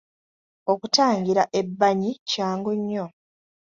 Okutangira 0.71 1.43
ebbanyi 1.59 2.11
kyangu 2.31 2.71
nnyo 2.79 3.05